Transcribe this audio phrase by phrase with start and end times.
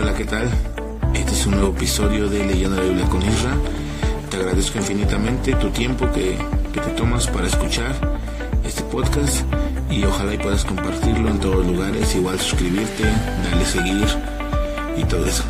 [0.00, 0.50] Hola, ¿qué tal?
[1.14, 3.54] Este es un nuevo episodio de Leyendo la Biblia con Isra.
[4.28, 6.36] Te agradezco infinitamente tu tiempo que,
[6.72, 7.92] que te tomas para escuchar
[8.64, 9.44] este podcast
[9.88, 13.04] y ojalá y puedas compartirlo en todos lugares, igual suscribirte,
[13.44, 14.06] darle seguir
[14.96, 15.44] y todo eso.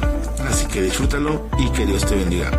[0.47, 2.51] Así que disfrútalo y que Dios te bendiga.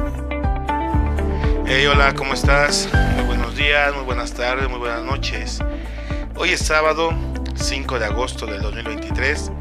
[1.68, 2.89] Hey, hola, ¿cómo estás?
[3.15, 5.60] Muy buenos días, muy buenas tardes, muy buenas noches.
[6.36, 7.11] Hoy es sábado
[7.54, 9.52] 5 de agosto del 2023,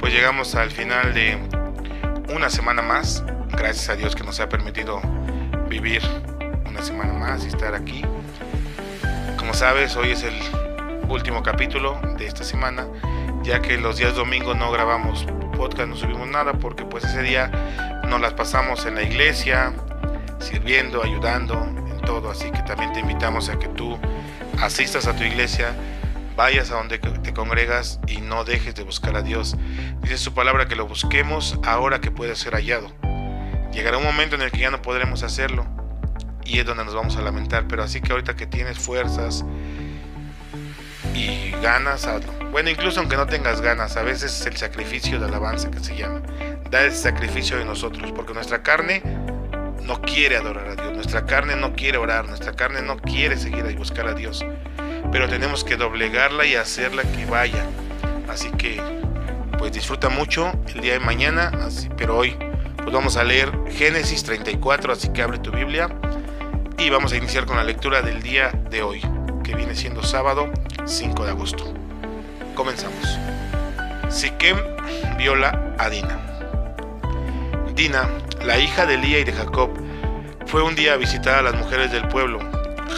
[0.00, 1.57] pues llegamos al final de
[2.28, 3.24] una semana más.
[3.50, 5.00] Gracias a Dios que nos ha permitido
[5.68, 6.02] vivir
[6.66, 8.04] una semana más y estar aquí.
[9.36, 10.34] Como sabes, hoy es el
[11.08, 12.86] último capítulo de esta semana,
[13.42, 17.50] ya que los días domingos no grabamos podcast, no subimos nada, porque pues ese día
[18.08, 19.72] nos las pasamos en la iglesia,
[20.38, 22.30] sirviendo, ayudando, en todo.
[22.30, 23.98] Así que también te invitamos a que tú
[24.60, 25.74] asistas a tu iglesia,
[26.38, 29.56] vayas a donde te congregas y no dejes de buscar a Dios.
[30.02, 32.92] Dice su palabra que lo busquemos ahora que puede ser hallado.
[33.72, 35.66] Llegará un momento en el que ya no podremos hacerlo
[36.44, 37.66] y es donde nos vamos a lamentar.
[37.66, 39.44] Pero así que ahorita que tienes fuerzas
[41.12, 42.32] y ganas, hazlo.
[42.52, 45.96] Bueno, incluso aunque no tengas ganas, a veces es el sacrificio de alabanza que se
[45.96, 46.22] llama.
[46.70, 49.02] Da ese sacrificio de nosotros, porque nuestra carne
[49.82, 53.66] no quiere adorar a Dios, nuestra carne no quiere orar, nuestra carne no quiere seguir
[53.68, 54.44] y buscar a Dios.
[55.10, 57.64] Pero tenemos que doblegarla y hacerla que vaya.
[58.28, 58.80] Así que,
[59.58, 62.36] pues disfruta mucho el día de mañana, así, pero hoy
[62.76, 65.90] pues vamos a leer Génesis 34, así que abre tu Biblia
[66.78, 69.02] y vamos a iniciar con la lectura del día de hoy,
[69.44, 70.50] que viene siendo sábado
[70.86, 71.74] 5 de agosto.
[72.54, 73.18] Comenzamos.
[74.08, 74.56] Siquem
[75.18, 76.18] viola a Dina.
[77.74, 78.08] Dina,
[78.44, 79.70] la hija de Lía y de Jacob,
[80.46, 82.38] fue un día a visitar a las mujeres del pueblo.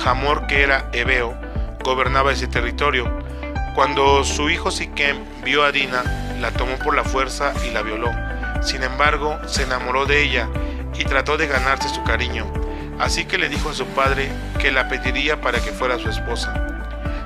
[0.04, 1.34] Jamor, que era hebeo,
[1.82, 3.10] gobernaba ese territorio.
[3.74, 6.02] Cuando su hijo Siquem vio a Dina,
[6.40, 8.10] la tomó por la fuerza y la violó.
[8.62, 10.48] Sin embargo, se enamoró de ella
[10.98, 12.46] y trató de ganarse su cariño.
[12.98, 16.52] Así que le dijo a su padre que la pediría para que fuera su esposa.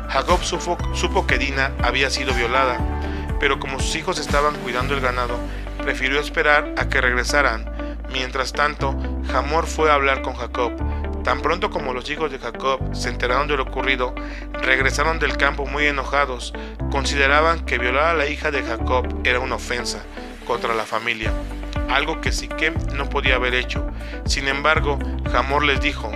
[0.09, 2.79] Jacob supo, supo, que Dina había sido violada,
[3.41, 5.37] pero como sus hijos estaban cuidando el ganado,
[5.83, 7.65] prefirió esperar a que regresaran.
[8.13, 8.95] Mientras tanto,
[9.35, 10.73] Hamor fue a hablar con Jacob.
[11.25, 14.15] Tan pronto como los hijos de Jacob se enteraron de lo ocurrido,
[14.53, 16.53] regresaron del campo muy enojados.
[16.91, 20.05] Consideraban que violar a la hija de Jacob era una ofensa
[20.47, 21.33] contra la familia,
[21.89, 23.87] algo que Siquem no podía haber hecho.
[24.27, 24.99] Sin embargo,
[25.35, 26.13] Hamor les dijo,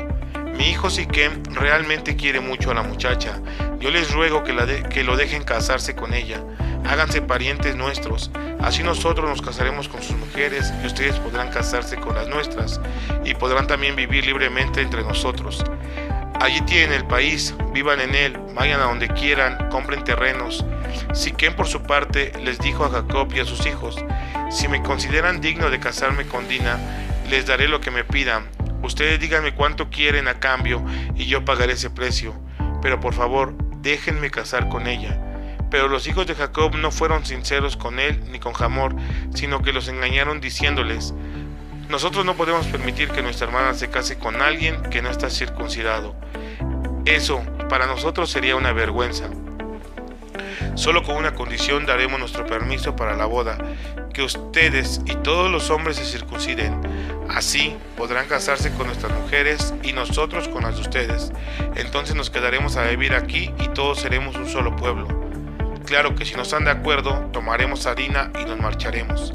[0.58, 3.40] mi hijo Siquem realmente quiere mucho a la muchacha.
[3.80, 6.42] Yo les ruego que, la que lo dejen casarse con ella.
[6.84, 8.30] Háganse parientes nuestros.
[8.60, 12.80] Así nosotros nos casaremos con sus mujeres y ustedes podrán casarse con las nuestras
[13.28, 15.62] y podrán también vivir libremente entre nosotros.
[16.40, 20.64] Allí tienen el país, vivan en él, vayan a donde quieran, compren terrenos.
[21.12, 24.02] Siquem por su parte les dijo a Jacob y a sus hijos,
[24.50, 26.78] si me consideran digno de casarme con Dina,
[27.28, 28.48] les daré lo que me pidan.
[28.82, 30.82] Ustedes díganme cuánto quieren a cambio
[31.14, 32.34] y yo pagaré ese precio.
[32.80, 35.20] Pero por favor, déjenme casar con ella.
[35.70, 38.94] Pero los hijos de Jacob no fueron sinceros con él ni con Jamor,
[39.34, 41.12] sino que los engañaron diciéndoles,
[41.88, 46.14] nosotros no podemos permitir que nuestra hermana se case con alguien que no está circuncidado.
[47.06, 49.28] Eso para nosotros sería una vergüenza.
[50.74, 53.58] Solo con una condición daremos nuestro permiso para la boda,
[54.12, 56.80] que ustedes y todos los hombres se circunciden.
[57.28, 61.32] Así podrán casarse con nuestras mujeres y nosotros con las de ustedes.
[61.74, 65.08] Entonces nos quedaremos a vivir aquí y todos seremos un solo pueblo.
[65.86, 69.32] Claro que si no están de acuerdo, tomaremos a Dina y nos marcharemos.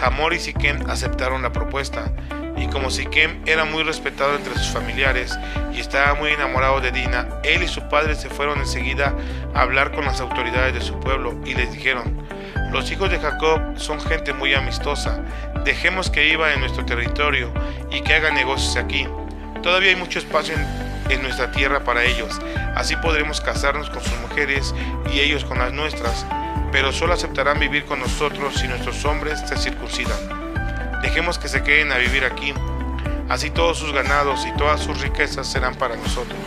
[0.00, 2.12] Hamor y Siquem aceptaron la propuesta,
[2.56, 5.36] y como Siquem era muy respetado entre sus familiares
[5.72, 9.14] y estaba muy enamorado de Dina, él y su padre se fueron enseguida
[9.54, 12.26] a hablar con las autoridades de su pueblo y les dijeron,
[12.72, 15.20] los hijos de Jacob son gente muy amistosa,
[15.64, 17.52] dejemos que viva en nuestro territorio
[17.90, 19.06] y que haga negocios aquí.
[19.62, 22.40] Todavía hay mucho espacio en, en nuestra tierra para ellos,
[22.74, 24.74] así podremos casarnos con sus mujeres
[25.12, 26.26] y ellos con las nuestras,
[26.74, 30.18] pero solo aceptarán vivir con nosotros si nuestros hombres se circuncidan.
[31.02, 32.52] Dejemos que se queden a vivir aquí,
[33.28, 36.40] así todos sus ganados y todas sus riquezas serán para nosotros.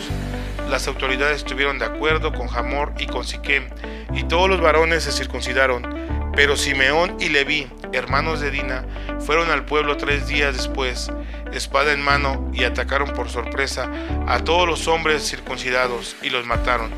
[0.69, 3.69] Las autoridades estuvieron de acuerdo con Hamor y con Siquem,
[4.13, 5.87] y todos los varones se circuncidaron,
[6.35, 8.83] pero Simeón y Leví, hermanos de Dina,
[9.19, 11.09] fueron al pueblo tres días después,
[11.53, 13.89] espada en mano, y atacaron por sorpresa
[14.27, 16.91] a todos los hombres circuncidados y los mataron,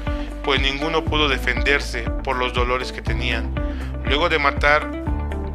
[0.50, 3.54] pues ninguno pudo defenderse por los dolores que tenían.
[4.06, 4.90] Luego de matar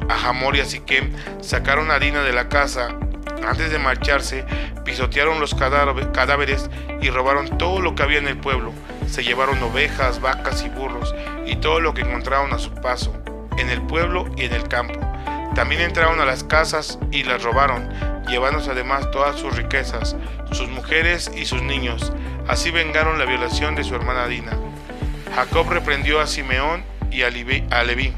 [0.09, 1.11] a Hamor y a Siquem,
[1.41, 2.97] sacaron a Dina de la casa.
[3.45, 4.45] Antes de marcharse,
[4.85, 6.71] pisotearon los cadáveres
[7.03, 8.73] y robaron todo lo que había en el pueblo.
[9.09, 11.13] Se llevaron ovejas, vacas y burros
[11.45, 13.13] y todo lo que encontraron a su paso,
[13.59, 15.01] en el pueblo y en el campo.
[15.57, 17.89] También entraron a las casas y las robaron,
[18.29, 20.15] llevándose además todas sus riquezas,
[20.53, 22.13] sus mujeres y sus niños.
[22.47, 24.57] Así vengaron la violación de su hermana Dina.
[25.35, 28.13] Jacob reprendió a Simeón y a Leví.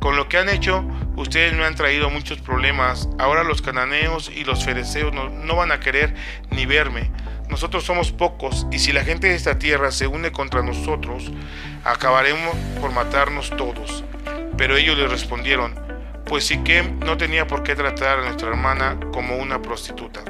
[0.00, 0.84] Con lo que han hecho,
[1.16, 3.08] ustedes me han traído muchos problemas.
[3.18, 6.14] Ahora los cananeos y los fereceos no, no van a querer
[6.50, 7.10] ni verme.
[7.48, 11.30] Nosotros somos pocos y si la gente de esta tierra se une contra nosotros,
[11.84, 14.04] acabaremos por matarnos todos.
[14.56, 15.74] Pero ellos le respondieron,
[16.26, 20.22] pues Siquem no tenía por qué tratar a nuestra hermana como una prostituta.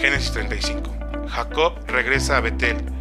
[0.00, 0.94] Génesis 35.
[1.28, 2.95] Jacob regresa a Betel.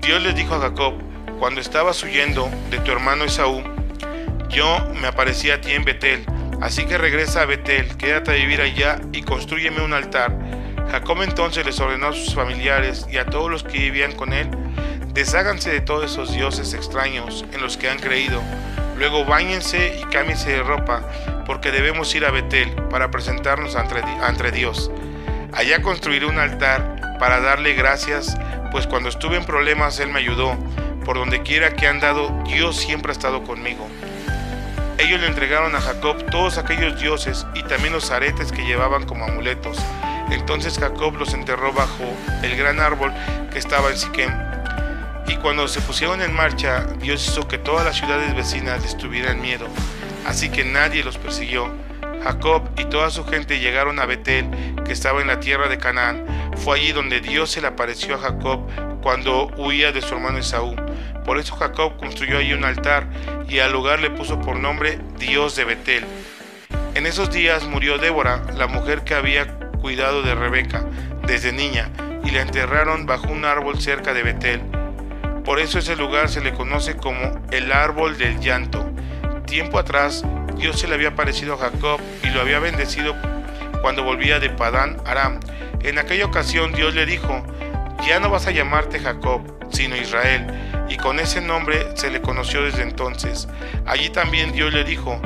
[0.00, 0.94] Dios les dijo a Jacob,
[1.38, 3.62] cuando estabas huyendo de tu hermano Esaú,
[4.48, 6.24] yo me aparecí a ti en Betel,
[6.60, 10.36] así que regresa a Betel, quédate a vivir allá y construyeme un altar.
[10.90, 14.48] Jacob entonces les ordenó a sus familiares y a todos los que vivían con él,
[15.12, 18.42] desháganse de todos esos dioses extraños en los que han creído
[19.00, 21.00] Luego bañense y cámbiense de ropa,
[21.46, 24.90] porque debemos ir a Betel para presentarnos ante, Dios.
[25.54, 28.36] Allá construiré un altar para darle gracias,
[28.70, 30.56] pues cuando estuve en problemas Él me ayudó.
[31.04, 33.88] Por donde quiera que he andado, Dios siempre ha estado conmigo.
[34.98, 39.24] Ellos le entregaron a Jacob todos aquellos dioses y también los aretes que llevaban como
[39.24, 39.78] amuletos.
[40.30, 42.04] Entonces Jacob los enterró bajo
[42.42, 43.12] el gran árbol
[43.50, 44.50] que estaba en Siquem
[45.30, 49.40] y cuando se pusieron en marcha, Dios hizo que todas las ciudades vecinas les tuvieran
[49.40, 49.68] miedo,
[50.26, 51.72] así que nadie los persiguió.
[52.24, 54.50] Jacob y toda su gente llegaron a Betel,
[54.84, 56.26] que estaba en la tierra de Canaán.
[56.64, 58.60] Fue allí donde Dios se le apareció a Jacob
[59.02, 60.76] cuando huía de su hermano Esaú.
[61.24, 63.06] Por eso Jacob construyó allí un altar
[63.48, 66.04] y al lugar le puso por nombre Dios de Betel.
[66.94, 70.84] En esos días murió Débora, la mujer que había cuidado de Rebeca
[71.26, 71.90] desde niña,
[72.24, 74.60] y la enterraron bajo un árbol cerca de Betel.
[75.44, 78.90] Por eso ese lugar se le conoce como el árbol del llanto.
[79.46, 80.24] Tiempo atrás,
[80.56, 83.16] Dios se le había aparecido a Jacob y lo había bendecido
[83.80, 85.40] cuando volvía de Padán Aram.
[85.82, 87.42] En aquella ocasión Dios le dijo,
[88.06, 90.46] ya no vas a llamarte Jacob, sino Israel,
[90.88, 93.48] y con ese nombre se le conoció desde entonces.
[93.86, 95.20] Allí también Dios le dijo,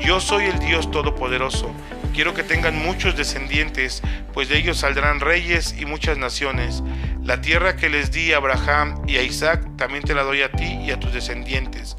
[0.00, 1.72] yo soy el Dios Todopoderoso,
[2.14, 4.02] quiero que tengan muchos descendientes,
[4.32, 6.82] pues de ellos saldrán reyes y muchas naciones.
[7.22, 10.50] La tierra que les di a Abraham y a Isaac también te la doy a
[10.50, 11.96] ti y a tus descendientes.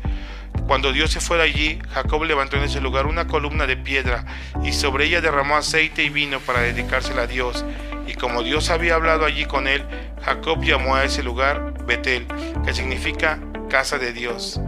[0.67, 4.25] Cuando Dios se fue de allí, Jacob levantó en ese lugar una columna de piedra
[4.63, 7.65] y sobre ella derramó aceite y vino para dedicársela a Dios.
[8.11, 9.85] Y como Dios había hablado allí con él,
[10.21, 12.27] Jacob llamó a ese lugar Betel,
[12.65, 14.59] que significa casa de Dios.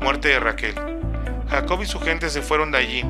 [0.00, 0.74] Muerte de Raquel.
[1.48, 3.04] Jacob y su gente se fueron de allí.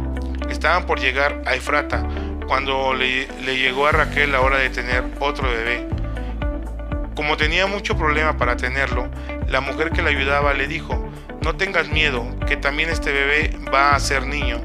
[0.50, 2.06] Estaban por llegar a Efrata
[2.47, 5.89] cuando le, le llegó a Raquel la hora de tener otro bebé.
[7.17, 9.09] Como tenía mucho problema para tenerlo,
[9.49, 11.11] la mujer que le ayudaba le dijo,
[11.41, 14.61] no tengas miedo, que también este bebé va a ser niño.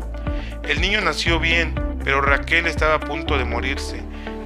[0.67, 4.03] El niño nació bien, pero Raquel estaba a punto de morirse.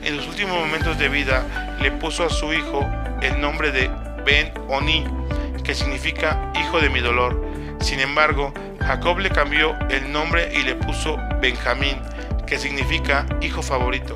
[0.07, 2.89] En los últimos momentos de vida le puso a su hijo
[3.21, 3.92] el nombre de
[4.25, 5.06] Ben Oni,
[5.65, 7.45] que significa hijo de mi dolor.
[7.81, 11.98] Sin embargo, Jacob le cambió el nombre y le puso Benjamín,
[12.45, 14.15] que significa hijo favorito.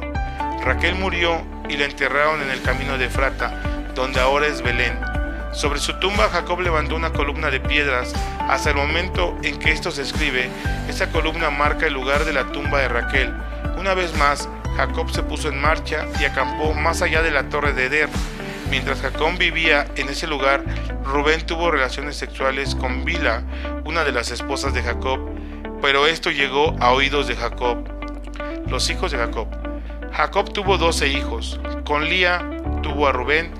[0.63, 3.49] Raquel murió y la enterraron en el camino de Frata,
[3.93, 4.97] donde ahora es Belén.
[5.51, 8.13] Sobre su tumba Jacob levantó una columna de piedras.
[8.47, 10.49] Hasta el momento en que esto se escribe,
[10.87, 13.33] esa columna marca el lugar de la tumba de Raquel.
[13.77, 14.47] Una vez más,
[14.81, 18.09] Jacob se puso en marcha y acampó más allá de la torre de Eder.
[18.71, 20.63] Mientras Jacob vivía en ese lugar,
[21.05, 23.43] Rubén tuvo relaciones sexuales con Bila,
[23.85, 25.19] una de las esposas de Jacob,
[25.83, 27.87] pero esto llegó a oídos de Jacob.
[28.67, 29.47] Los hijos de Jacob.
[30.13, 31.59] Jacob tuvo doce hijos.
[31.85, 32.43] Con Lía
[32.81, 33.51] tuvo a Rubén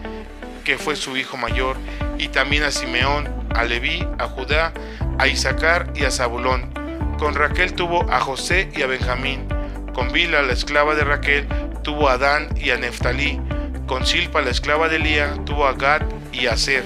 [0.64, 1.78] que fue su hijo mayor,
[2.18, 4.74] y también a Simeón, a Leví, a Judá,
[5.20, 6.74] a Isaacar y a Zabulón.
[7.20, 9.61] Con Raquel tuvo a José y a Benjamín.
[9.94, 11.48] Con Bila, la esclava de Raquel,
[11.84, 13.40] tuvo a Dan y a Neftalí.
[13.88, 16.84] Con Silpa, la esclava de Lía, tuvo a Gad y a Ser.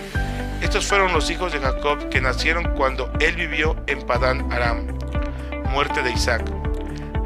[0.61, 4.87] Estos fueron los hijos de Jacob que nacieron cuando él vivió en Padán Aram.
[5.69, 6.43] Muerte de Isaac.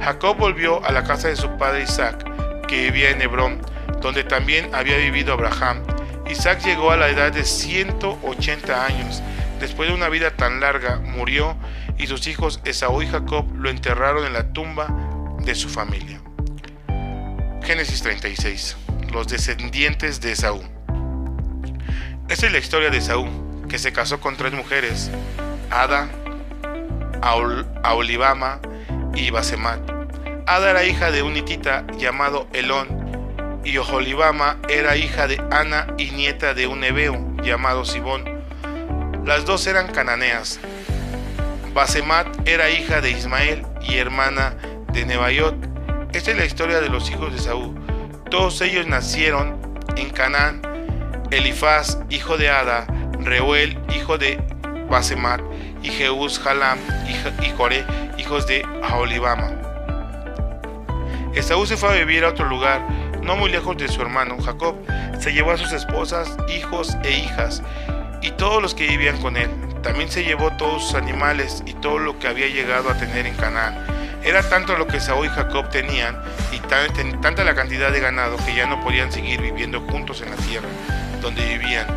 [0.02, 2.26] Jacob volvió a la casa de su padre Isaac,
[2.68, 3.62] que vivía en Hebrón,
[4.02, 5.84] donde también había vivido Abraham
[6.30, 9.24] Isaac llegó a la edad de 180 años.
[9.60, 11.58] Después de una vida tan larga, murió
[11.98, 14.88] y sus hijos Esaú y Jacob lo enterraron en la tumba
[15.44, 16.22] de su familia.
[17.64, 18.78] Génesis 36.
[19.12, 20.62] Los descendientes de Esaú.
[22.30, 23.28] Esta es la historia de Esaú,
[23.68, 25.10] que se casó con tres mujeres,
[25.72, 26.10] Ada,
[27.22, 28.60] Aolibama
[29.16, 29.80] y Basemat.
[30.46, 33.00] Ada era hija de un hitita llamado Elón
[33.64, 38.26] y Oholibama era hija de Ana y nieta de un hebeo llamado Sibón.
[39.26, 40.60] Las dos eran cananeas.
[41.74, 44.56] Basemat era hija de Ismael y hermana
[44.94, 45.56] de Nebayot.
[46.14, 47.76] Esta es la historia de los hijos de Saúl.
[48.30, 49.60] Todos ellos nacieron
[49.96, 50.62] en Canaán.
[51.32, 52.88] Elifaz, hijo de Ada,
[53.20, 54.42] Reuel, hijo de
[54.90, 55.42] Basemat,
[55.84, 56.80] y Jeús, Jalam
[57.44, 57.86] y Joré,
[58.18, 59.52] hijos de Aolibama.
[61.34, 62.82] Esaú se fue a vivir a otro lugar,
[63.22, 64.76] no muy lejos de su hermano Jacob.
[65.20, 67.62] Se llevó a sus esposas, hijos e hijas,
[68.22, 69.50] y todos los que vivían con él.
[69.84, 73.36] También se llevó todos sus animales y todo lo que había llegado a tener en
[73.36, 73.99] Canaán.
[74.24, 76.22] Era tanto lo que Saúl y Jacob tenían
[76.52, 80.36] y tanta la cantidad de ganado que ya no podían seguir viviendo juntos en la
[80.38, 80.68] tierra
[81.22, 81.88] donde vivían,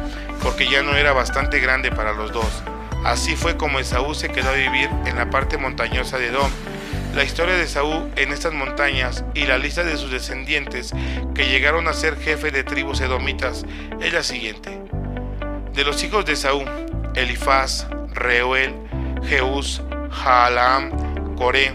[0.43, 2.63] porque ya no era bastante grande para los dos.
[3.05, 6.51] Así fue como Esaú se quedó a vivir en la parte montañosa de Edom.
[7.15, 10.93] La historia de Esaú en estas montañas y la lista de sus descendientes
[11.35, 13.65] que llegaron a ser jefe de tribus edomitas
[14.01, 14.81] es la siguiente.
[15.75, 16.65] De los hijos de Esaú,
[17.15, 18.75] Elifaz, Reuel,
[19.25, 21.73] Jeús, Jaalam, Coré.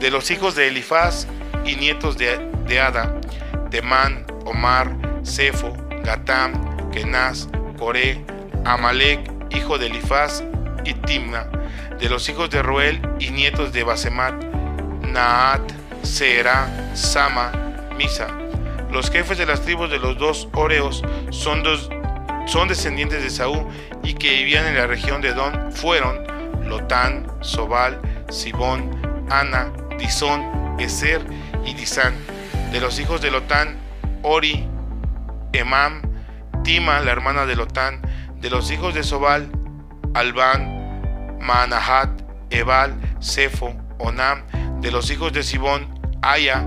[0.00, 1.26] De los hijos de Elifaz
[1.64, 3.20] y nietos de, de Ada,
[3.70, 8.24] Temán, Omar, Sefo, Gatam, Kenaz, Coré,
[8.64, 10.44] Amalek, hijo de Elifaz
[10.84, 11.50] y Timna.
[11.98, 14.34] De los hijos de Ruel y nietos de Basemat,
[15.02, 15.60] Naat,
[16.02, 17.52] Será, Sama,
[17.96, 18.28] Misa.
[18.90, 21.90] Los jefes de las tribus de los dos Oreos son, dos,
[22.46, 23.66] son descendientes de Saúl
[24.02, 26.24] y que vivían en la región de Don fueron
[26.66, 28.00] Lotán, Sobal,
[28.30, 28.90] Sibón,
[29.30, 31.20] Ana, Disón, Eser
[31.64, 32.14] y Disán.
[32.72, 33.76] De los hijos de Lotán,
[34.22, 34.66] Ori,
[35.52, 36.02] Emam,
[36.64, 38.00] Tima, la hermana de Lotán.
[38.40, 39.50] De los hijos de Sobal,
[40.14, 42.10] Albán, Manahat,
[42.50, 44.42] Ebal, Sefo, Onam.
[44.80, 45.88] De los hijos de Sibón,
[46.22, 46.64] Aya,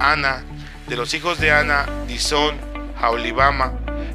[0.00, 0.44] Ana.
[0.88, 2.56] De los hijos de Ana, Disón,
[3.00, 3.72] Jaulibama.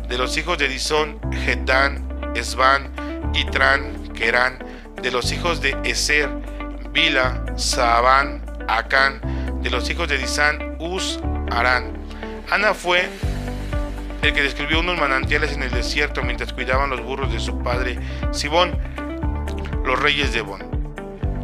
[0.10, 2.92] De los hijos de Disón, Getán, Esban,
[3.34, 4.60] Itran, Kerán.
[5.02, 6.30] De los hijos de Eser,
[6.92, 9.22] Bila, Saabán, Acán.
[9.62, 11.20] De los hijos de Disán, Uz,
[11.52, 11.94] Arán.
[12.50, 13.10] Ana fue
[14.22, 18.00] el que describió unos manantiales en el desierto mientras cuidaban los burros de su padre
[18.32, 18.78] Sibón,
[19.86, 20.62] los reyes de Bon.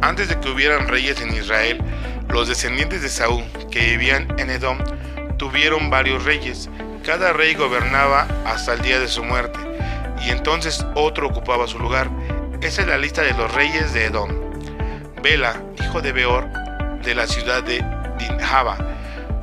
[0.02, 1.80] Antes de que hubieran reyes en Israel,
[2.28, 4.78] los descendientes de Saúl, que vivían en Edom,
[5.38, 6.68] tuvieron varios reyes.
[7.04, 9.58] Cada rey gobernaba hasta el día de su muerte,
[10.24, 12.10] y entonces otro ocupaba su lugar.
[12.60, 14.30] Esa es la lista de los reyes de Edom.
[15.22, 16.48] Bela, hijo de Beor,
[17.04, 17.84] de la ciudad de
[18.18, 18.76] Dinjaba.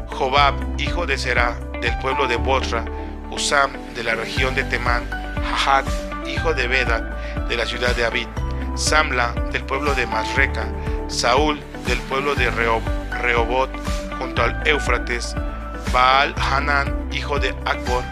[0.07, 2.83] Jobab, hijo de Será, del pueblo de Bosra.
[3.29, 5.07] Usam, de la región de Temán.
[5.49, 5.85] Jahat,
[6.27, 8.27] hijo de Beda, de la ciudad de Abid.
[8.75, 10.67] Samla, del pueblo de Masreca.
[11.07, 13.69] Saúl, del pueblo de Rehobot,
[14.17, 15.35] junto al Éufrates.
[15.93, 18.03] Baal Hanan, hijo de Akbor.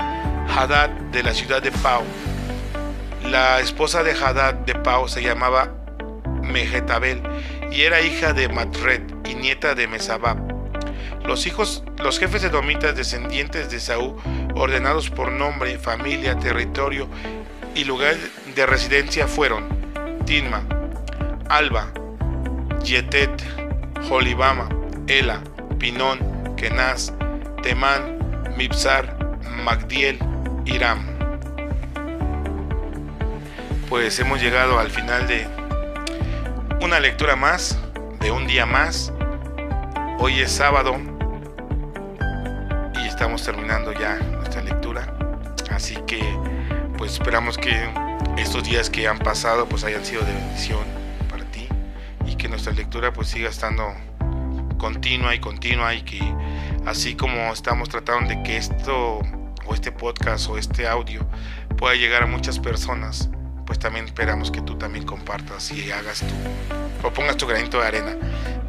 [0.56, 2.03] Hadad, de la ciudad de Pau.
[3.24, 5.70] La esposa de Hadad de Pau se llamaba
[6.41, 7.22] Mejetabel
[7.72, 10.38] y era hija de Matred y nieta de Mesabab.
[11.26, 14.16] Los hijos, los jefes edomitas descendientes de Saúl,
[14.56, 17.08] ordenados por nombre, familia, territorio
[17.76, 18.16] y lugar
[18.56, 19.68] de residencia fueron
[20.26, 20.64] Tinma,
[21.50, 21.92] Alba,
[22.84, 23.44] Yetet,
[24.08, 24.70] Jolibama,
[25.08, 25.42] Ela,
[25.78, 26.20] Pinón,
[26.56, 27.14] Kenaz,
[27.62, 28.18] Temán,
[28.58, 29.16] Mipsar,
[29.64, 30.18] Magdiel,
[30.66, 31.06] Iram.
[33.88, 35.48] Pues hemos llegado al final de
[36.82, 37.78] una lectura más,
[38.20, 39.14] de un día más.
[40.22, 40.98] Hoy es sábado
[43.02, 45.16] y estamos terminando ya nuestra lectura.
[45.72, 46.22] Así que
[46.98, 47.90] pues esperamos que
[48.38, 50.84] estos días que han pasado pues hayan sido de bendición
[51.30, 51.70] para ti
[52.26, 53.94] y que nuestra lectura pues siga estando
[54.78, 56.20] continua y continua y que
[56.86, 59.20] así como estamos tratando de que esto
[59.66, 61.26] o este podcast o este audio
[61.78, 63.30] pueda llegar a muchas personas,
[63.66, 67.88] pues también esperamos que tú también compartas y hagas tu o pongas tu granito de
[67.88, 68.18] arena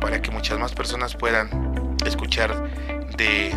[0.00, 2.54] para que muchas más personas puedan escuchar
[3.16, 3.54] de,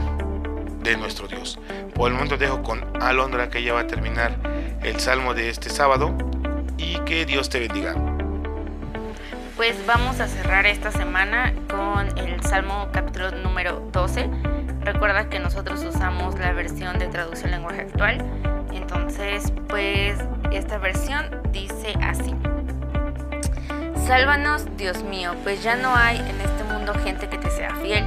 [0.82, 1.60] de nuestro Dios.
[1.96, 4.36] Por el momento dejo con Alondra que ya va a terminar
[4.84, 6.16] el salmo de este sábado
[6.78, 7.96] y que Dios te bendiga.
[9.56, 14.28] Pues vamos a cerrar esta semana con el Salmo capítulo número 12.
[14.82, 18.18] Recuerda que nosotros usamos la versión de traducción lenguaje actual.
[18.74, 20.18] Entonces, pues
[20.52, 22.34] esta versión dice así.
[24.06, 28.04] Sálvanos, Dios mío, pues ya no hay en este mundo gente que te sea fiel.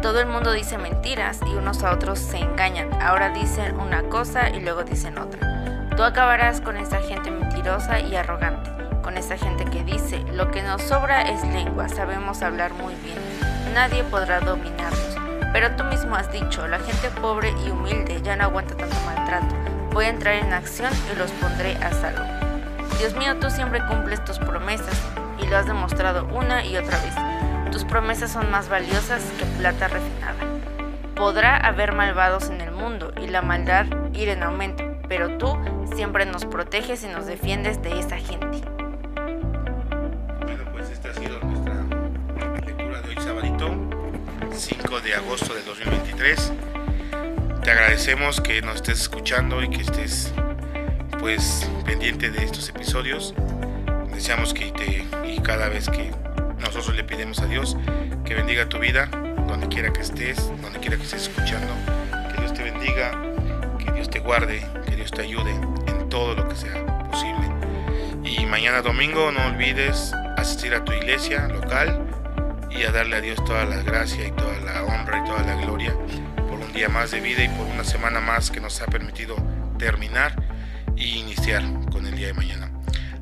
[0.00, 2.88] Todo el mundo dice mentiras y unos a otros se engañan.
[3.02, 5.90] Ahora dicen una cosa y luego dicen otra.
[5.96, 8.70] Tú acabarás con esta gente mentirosa y arrogante,
[9.02, 13.18] con esta gente que dice, lo que nos sobra es lengua, sabemos hablar muy bien.
[13.74, 15.16] Nadie podrá dominarnos.
[15.52, 19.52] Pero tú mismo has dicho, la gente pobre y humilde ya no aguanta tanto maltrato.
[19.90, 22.22] Voy a entrar en acción y los pondré a salvo.
[23.00, 24.94] Dios mío, tú siempre cumples tus promesas
[25.50, 27.12] lo has demostrado una y otra vez.
[27.72, 30.38] Tus promesas son más valiosas que plata refinada.
[31.16, 35.58] Podrá haber malvados en el mundo y la maldad ir en aumento, pero tú
[35.96, 38.62] siempre nos proteges y nos defiendes de esa gente.
[40.44, 41.74] Bueno, pues esta ha sido nuestra
[42.64, 43.70] lectura de hoy, sabadito,
[44.52, 46.52] 5 de agosto de 2023.
[47.64, 50.32] Te agradecemos que nos estés escuchando y que estés
[51.18, 53.34] pues pendiente de estos episodios.
[54.20, 54.70] Deseamos que
[55.24, 56.12] y cada vez que
[56.58, 57.78] nosotros le pedimos a Dios
[58.22, 59.06] que bendiga tu vida,
[59.48, 61.72] donde quiera que estés, donde quiera que estés escuchando,
[62.30, 63.12] que Dios te bendiga,
[63.78, 65.52] que Dios te guarde, que Dios te ayude
[65.86, 67.48] en todo lo que sea posible.
[68.22, 72.06] Y mañana domingo no olvides asistir a tu iglesia local
[72.70, 75.54] y a darle a Dios toda la gracia y toda la honra y toda la
[75.62, 75.94] gloria
[76.36, 79.36] por un día más de vida y por una semana más que nos ha permitido
[79.78, 80.36] terminar
[80.94, 82.70] y iniciar con el día de mañana.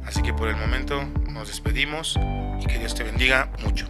[0.09, 2.19] Así que por el momento nos despedimos
[2.63, 3.87] y que Dios te bendiga mucho.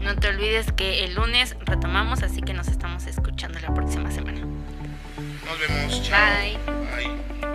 [0.00, 4.40] No te olvides que el lunes retomamos, así que nos estamos escuchando la próxima semana.
[4.40, 6.02] Nos vemos.
[6.02, 6.18] Chao.
[6.18, 6.58] Bye.
[6.96, 7.49] Bye.